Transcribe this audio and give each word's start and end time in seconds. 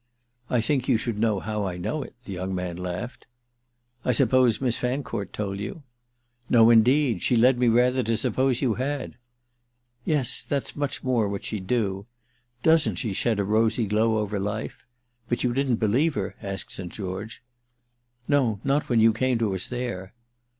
"I 0.49 0.61
think 0.61 0.87
you 0.89 0.97
should 0.97 1.19
know 1.19 1.39
how 1.39 1.63
I 1.67 1.77
know 1.77 2.01
it," 2.01 2.15
the 2.25 2.33
young 2.33 2.55
man 2.55 2.75
laughed. 2.75 3.27
"I 4.03 4.13
suppose 4.13 4.59
Miss 4.59 4.75
Fancourt 4.75 5.31
told 5.31 5.59
you." 5.59 5.83
"No 6.49 6.71
indeed—she 6.71 7.35
led 7.37 7.59
me 7.59 7.67
rather 7.67 8.01
to 8.01 8.17
suppose 8.17 8.63
you 8.63 8.73
had." 8.73 9.15
"Yes—that's 10.03 10.75
much 10.75 11.03
more 11.03 11.29
what 11.29 11.43
she'd 11.45 11.67
do. 11.67 12.07
Doesn't 12.63 12.95
she 12.95 13.13
shed 13.13 13.37
a 13.37 13.43
rosy 13.43 13.85
glow 13.85 14.17
over 14.17 14.39
life? 14.39 14.87
But 15.29 15.43
you 15.43 15.53
didn't 15.53 15.75
believe 15.75 16.15
her?" 16.15 16.33
asked 16.41 16.73
St. 16.73 16.91
George. 16.91 17.43
"No, 18.27 18.59
not 18.63 18.89
when 18.89 19.01
you 19.01 19.13
came 19.13 19.37
to 19.37 19.53
us 19.53 19.67
there." 19.67 20.15